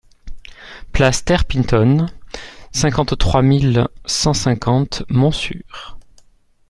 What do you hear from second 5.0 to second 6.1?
Montsûrs